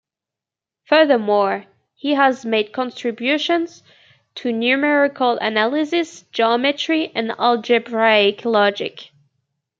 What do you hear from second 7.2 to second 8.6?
algebraic